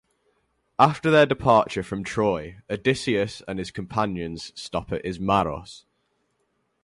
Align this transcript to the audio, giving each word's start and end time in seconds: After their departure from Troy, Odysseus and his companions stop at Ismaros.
After 0.79 1.11
their 1.11 1.27
departure 1.27 1.83
from 1.83 2.03
Troy, 2.03 2.57
Odysseus 2.71 3.43
and 3.47 3.59
his 3.59 3.69
companions 3.69 4.51
stop 4.59 4.91
at 4.91 5.05
Ismaros. 5.05 5.85